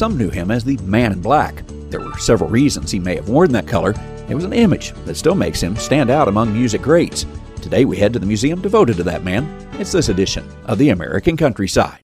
Some 0.00 0.16
knew 0.16 0.30
him 0.30 0.50
as 0.50 0.64
the 0.64 0.78
Man 0.78 1.12
in 1.12 1.20
Black. 1.20 1.62
There 1.90 2.00
were 2.00 2.16
several 2.16 2.48
reasons 2.48 2.90
he 2.90 2.98
may 2.98 3.16
have 3.16 3.28
worn 3.28 3.52
that 3.52 3.68
color. 3.68 3.92
It 4.30 4.34
was 4.34 4.44
an 4.44 4.54
image 4.54 4.92
that 5.04 5.16
still 5.16 5.34
makes 5.34 5.62
him 5.62 5.76
stand 5.76 6.08
out 6.08 6.26
among 6.26 6.54
music 6.54 6.80
greats. 6.80 7.26
Today 7.60 7.84
we 7.84 7.98
head 7.98 8.14
to 8.14 8.18
the 8.18 8.24
museum 8.24 8.62
devoted 8.62 8.96
to 8.96 9.02
that 9.02 9.24
man. 9.24 9.44
It's 9.78 9.92
this 9.92 10.08
edition 10.08 10.48
of 10.64 10.78
the 10.78 10.88
American 10.88 11.36
Countryside. 11.36 12.00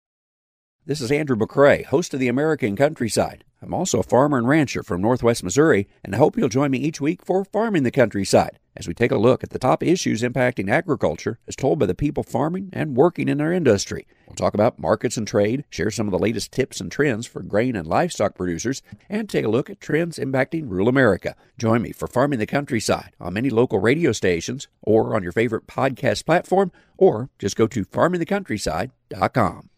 This 0.85 1.01
is 1.01 1.11
Andrew 1.11 1.37
McCrea, 1.37 1.87
host 1.87 2.13
of 2.13 2.21
the 2.21 2.28
American 2.28 2.77
Countryside. 2.77 3.45
I'm 3.63 3.72
also 3.72 4.01
a 4.01 4.03
farmer 4.03 4.37
and 4.37 4.47
rancher 4.47 4.83
from 4.83 5.01
Northwest 5.01 5.42
Missouri, 5.42 5.88
and 6.04 6.15
I 6.15 6.19
hope 6.19 6.37
you'll 6.37 6.51
join 6.51 6.72
me 6.72 6.76
each 6.76 7.01
week 7.01 7.24
for 7.24 7.47
Farming 7.47 7.85
the 7.85 7.90
Countryside 7.90 8.58
as 8.77 8.87
we 8.87 8.95
take 8.95 9.11
a 9.11 9.19
look 9.19 9.43
at 9.43 9.51
the 9.51 9.58
top 9.58 9.83
issues 9.83 10.22
impacting 10.22 10.71
agriculture 10.71 11.38
as 11.47 11.56
told 11.56 11.79
by 11.79 11.87
the 11.87 11.95
people 11.95 12.22
farming 12.22 12.71
and 12.72 12.97
working 12.97 13.29
in 13.29 13.41
our 13.41 13.53
industry. 13.53 14.06
We'll 14.27 14.37
talk 14.37 14.54
about 14.54 14.79
markets 14.79 15.17
and 15.17 15.27
trade, 15.27 15.65
share 15.71 15.91
some 15.91 16.06
of 16.06 16.12
the 16.12 16.19
latest 16.19 16.52
tips 16.52 16.80
and 16.80 16.91
trends 16.91 17.27
for 17.27 17.42
grain 17.42 17.77
and 17.77 17.87
livestock 17.87 18.34
producers, 18.34 18.83
and 19.09 19.28
take 19.28 19.45
a 19.45 19.48
look 19.48 19.70
at 19.70 19.80
trends 19.80 20.19
impacting 20.19 20.69
rural 20.69 20.88
America. 20.88 21.36
Join 21.59 21.83
me 21.83 21.92
for 21.92 22.06
Farming 22.06 22.38
the 22.38 22.47
Countryside 22.47 23.14
on 23.20 23.34
many 23.34 23.50
local 23.50 23.78
radio 23.78 24.12
stations 24.12 24.69
or 24.83 25.14
on 25.14 25.22
your 25.22 25.33
favorite 25.33 25.66
podcast 25.66 26.27
platform, 26.27 26.72
or 26.97 27.30
just 27.38 27.56
go 27.56 27.66
to 27.66 27.84
farmingthecountryside.com. 27.84 29.70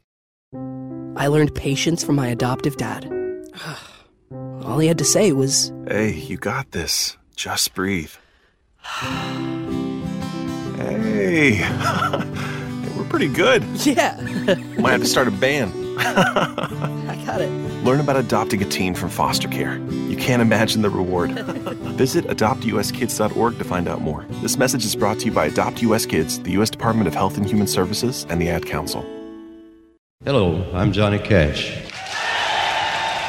I 1.17 1.27
learned 1.27 1.55
patience 1.55 2.05
from 2.05 2.17
my 2.17 2.29
adoptive 2.29 2.77
dad. 2.77 3.13
All 4.63 4.79
he 4.79 4.89
had 4.89 4.99
to 4.99 5.05
say 5.05 5.33
was, 5.33 5.73
Hey, 5.87 6.13
you 6.13 6.37
got 6.37 6.71
this. 6.73 7.17
Just 7.35 7.75
breathe. 7.75 8.13
Hey, 10.77 11.61
we're 12.97 13.09
pretty 13.09 13.29
good. 13.29 13.63
Yeah, 13.85 14.17
Might 14.79 14.93
have 14.93 15.01
to 15.01 15.07
start 15.07 15.29
a 15.29 15.31
band. 15.31 15.73
I 16.01 17.23
got 17.27 17.41
it. 17.41 17.51
Learn 17.85 18.01
about 18.01 18.17
adopting 18.17 18.63
a 18.63 18.65
teen 18.65 18.95
from 18.95 19.09
foster 19.11 19.49
care. 19.49 19.79
You 20.09 20.17
can't 20.17 20.43
imagine 20.43 20.83
the 20.83 20.91
reward. 20.91 21.33
Visit 21.97 22.25
adoptuskids.org 22.27 23.59
to 23.59 23.65
find 23.65 23.89
out 23.89 24.01
more. 24.01 24.25
This 24.43 24.57
message 24.57 24.85
is 24.85 24.95
brought 24.95 25.19
to 25.21 25.27
you 25.27 25.33
by 25.33 25.47
Adopt 25.47 25.83
US 25.83 26.07
Kids, 26.07 26.39
the 26.41 26.53
U.S. 26.53 26.71
Department 26.71 27.09
of 27.09 27.15
Health 27.15 27.37
and 27.37 27.47
Human 27.47 27.67
Services, 27.67 28.27
and 28.29 28.41
the 28.41 28.49
Ad 28.49 28.67
Council. 28.67 29.05
Hello, 30.25 30.69
I'm 30.75 30.93
Johnny 30.93 31.19
Cash. 31.19 31.71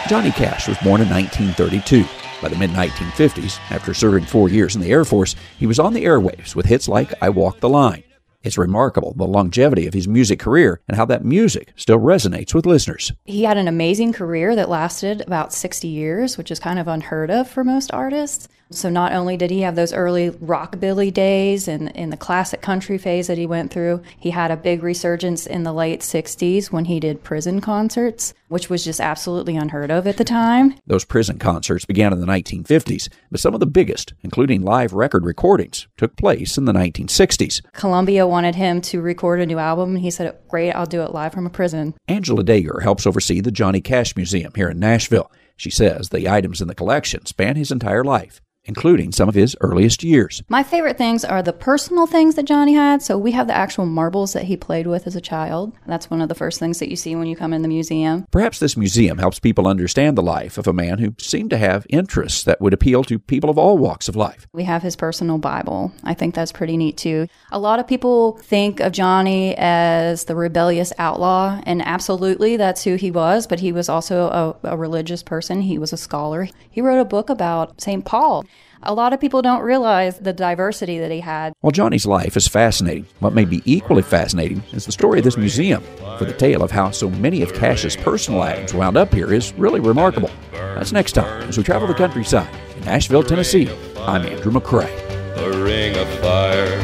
Johnny 0.10 0.32
Cash 0.32 0.68
was 0.68 0.78
born 0.80 1.02
in 1.02 1.10
1932. 1.10 2.04
By 2.42 2.48
the 2.48 2.56
mid 2.56 2.70
1950s, 2.70 3.59
after 3.70 3.94
serving 3.94 4.23
four 4.23 4.48
years 4.48 4.73
in 4.73 4.82
the 4.82 4.92
Air 4.92 5.04
Force, 5.04 5.36
he 5.58 5.68
was 5.68 5.78
on 5.78 5.94
the 5.94 6.06
airwaves 6.06 6.56
with 6.56 6.68
hits 6.68 6.88
like 6.88 7.14
I 7.22 7.30
Walk 7.30 7.59
the 7.59 7.68
Line. 7.68 8.04
It's 8.42 8.58
remarkable 8.58 9.14
the 9.18 9.28
longevity 9.28 9.86
of 9.88 9.94
his 9.94 10.08
music 10.08 10.40
career 10.40 10.80
and 10.88 10.95
how 10.95 11.04
that 11.06 11.26
music 11.26 11.73
still 11.76 12.00
resonates 12.00 12.54
with 12.54 12.66
listeners. 12.66 13.12
He 13.26 13.44
had 13.44 13.58
an 13.58 13.67
amazing 13.67 14.14
career 14.14 14.56
that 14.56 14.70
lasted 14.70 15.20
about 15.22 15.52
60 15.52 15.90
years, 15.90 16.38
which 16.38 16.50
is 16.50 16.60
kind 16.60 16.80
of 16.80 16.88
unheard 16.88 17.30
of 17.30 17.50
for 17.50 17.66
most 17.66 17.94
artists. 17.94 18.48
So 18.72 18.88
not 18.89 19.14
only 19.14 19.36
did 19.36 19.50
he 19.50 19.62
have 19.62 19.75
those 19.75 19.94
early 19.94 20.30
rockabilly 20.30 21.12
days 21.12 21.67
and 21.67 21.89
in 21.92 22.12
the 22.12 22.17
classic 22.17 22.62
country 22.62 23.00
phase 23.00 23.26
that 23.26 23.38
he 23.38 23.48
went 23.48 23.72
through, 23.72 24.03
he 24.20 24.30
had 24.30 24.52
a 24.52 24.58
big 24.58 24.84
resurgence 24.84 25.48
in 25.48 25.64
the 25.64 25.73
late 25.73 26.02
60s 26.02 26.72
when 26.72 26.86
he 26.86 27.00
did 27.00 27.23
prison 27.23 27.61
concerts, 27.61 28.36
which 28.48 28.70
was 28.70 28.84
just 28.84 29.02
absolutely 29.02 29.56
unheard 29.56 29.89
of 29.89 30.06
at 30.06 30.17
the 30.17 30.23
time. 30.23 30.76
Those 30.86 31.03
prison 31.03 31.39
concerts 31.39 31.86
began 31.86 32.14
in 32.14 32.20
the 32.20 32.28
1950s, 32.28 33.09
but 33.31 33.39
some 33.39 33.56
of 33.56 33.59
the 33.59 33.66
biggest, 33.66 34.14
including 34.22 34.61
live 34.61 34.94
record 34.94 35.26
recordings, 35.26 35.88
took 35.98 36.16
place 36.16 36.56
in 36.56 36.66
the 36.66 36.73
1960s. 36.73 37.61
Columbia 37.73 38.28
wanted 38.28 38.54
him 38.54 38.81
to 38.81 39.02
record 39.02 39.42
a 39.42 39.48
new 39.48 39.58
album, 39.58 39.95
and 39.95 40.00
he 40.00 40.11
said, 40.11 40.38
Great, 40.48 40.73
I'll 40.73 40.86
do 40.86 41.02
it 41.02 41.11
live 41.11 41.33
from 41.33 41.48
a 41.48 41.52
prison. 41.52 41.95
Angela 42.08 42.44
Dager 42.44 42.83
helps 42.83 43.08
oversee 43.08 43.42
the 43.42 43.52
Johnny 43.52 43.81
Cash 43.81 44.16
Museum 44.16 44.52
here 44.56 44.70
in 44.70 44.78
Nashville. 44.80 45.31
She 45.58 45.72
says 45.72 46.09
the 46.09 46.30
items 46.30 46.61
in 46.61 46.67
the 46.67 46.76
collection 46.76 47.26
span 47.26 47.56
his 47.58 47.72
entire 47.72 48.04
life, 48.04 48.39
including 48.70 49.12
some 49.12 49.28
of 49.28 49.36
his 49.36 49.58
earliest 49.62 50.03
years. 50.03 50.42
My 50.48 50.64
favorite 50.64 50.98
things 50.98 51.26
are 51.26 51.42
the 51.42 51.52
personal 51.52 52.05
things 52.05 52.36
that 52.36 52.45
Johnny 52.45 52.76
had. 52.76 53.02
So 53.02 53.17
we 53.17 53.32
have 53.32 53.48
the 53.48 53.58
actual 53.58 53.86
marbles 53.86 54.33
that 54.33 54.45
he 54.45 54.55
played 54.55 54.88
with 54.88 55.08
as 55.08 55.16
a 55.16 55.21
child. 55.21 55.73
That's 55.88 56.10
one 56.10 56.21
of 56.21 56.30
the 56.30 56.36
first 56.36 56.60
things 56.60 56.80
that 56.80 56.89
you 56.89 56.95
see 56.95 57.16
when 57.16 57.27
you 57.27 57.36
come 57.36 57.52
in 57.52 57.64
the 57.64 57.67
museum. 57.67 58.27
Perhaps 58.32 58.60
this 58.60 58.77
museum 58.77 59.17
helps 59.17 59.39
people 59.39 59.67
understand 59.67 60.17
the 60.17 60.21
life 60.21 60.58
of 60.58 60.67
a 60.67 60.73
man 60.73 60.99
who 60.99 61.16
seemed 61.17 61.49
to 61.49 61.58
have 61.58 61.88
interests 61.89 62.44
that 62.44 62.61
would 62.61 62.73
appeal 62.73 63.04
to 63.05 63.17
people 63.17 63.49
of 63.49 63.58
all 63.58 63.77
walks 63.77 64.08
of 64.08 64.16
life. 64.16 64.48
We 64.54 64.64
have 64.64 64.83
his 64.83 64.95
personal 64.95 65.39
Bible. 65.39 65.92
I 66.04 66.14
think 66.14 66.36
that's 66.36 66.52
pretty 66.52 66.77
neat 66.77 66.95
too. 66.95 67.27
A 67.52 67.60
lot 67.60 67.80
of 67.80 67.88
people 67.88 68.38
think 68.38 68.80
of 68.80 68.92
Johnny 68.94 69.55
as 69.58 70.26
the 70.26 70.36
rebellious 70.36 70.94
outlaw, 70.99 71.60
and 71.65 71.82
absolutely 71.82 72.55
that's 72.55 72.83
who 72.83 72.95
he 72.95 73.10
was, 73.10 73.48
but 73.48 73.60
he 73.60 73.71
was 73.71 73.89
also 73.89 74.55
a, 74.64 74.70
a 74.70 74.77
religious 74.77 75.23
person. 75.23 75.61
He 75.61 75.80
was 75.80 75.92
a 75.92 75.98
scholar. 75.98 76.48
He 76.70 76.82
wrote 76.82 77.02
a 77.02 77.05
book 77.05 77.32
about 77.32 77.82
St. 77.82 78.05
Paul. 78.05 78.45
A 78.83 78.93
lot 78.93 79.11
of 79.11 79.20
people 79.20 79.42
don't 79.42 79.61
realize 79.61 80.20
the 80.20 80.31
diversity 80.31 80.99
that 80.99 81.11
he 81.11 81.20
had. 81.20 81.52
While 81.59 81.71
Johnny's 81.71 82.05
life 82.05 82.37
is 82.37 82.47
fascinating, 82.47 83.08
what 83.20 83.33
may 83.33 83.43
be 83.43 83.61
equally 83.65 84.02
fascinating 84.02 84.64
is 84.71 84.86
the 84.86 84.93
story 84.93 85.20
of 85.20 85.25
this 85.25 85.36
museum. 85.36 85.83
For 86.17 86.23
the 86.23 86.33
tale 86.33 86.64
of 86.64 86.71
how 86.71 86.92
so 86.92 87.09
many 87.09 87.42
of 87.42 87.53
Cash's 87.53 87.97
personal 87.97 88.42
items 88.42 88.73
wound 88.73 88.95
up 88.95 89.14
here 89.14 89.33
is 89.33 89.52
really 89.53 89.81
remarkable. 89.81 90.31
That's 90.53 90.93
next 90.93 91.11
time 91.11 91.49
as 91.49 91.58
we 91.58 91.64
travel 91.64 91.89
the 91.89 91.93
countryside 91.93 92.49
in 92.77 92.86
Nashville, 92.86 93.23
Tennessee. 93.23 93.70
I'm 93.97 94.25
Andrew 94.25 94.52
McCrea. 94.53 95.36
The 95.36 95.61
ring 95.61 95.97
of 95.97 96.08
fire, 96.20 96.80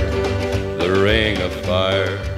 the 0.78 1.02
ring 1.02 1.42
of 1.42 1.54
fire. 1.66 2.35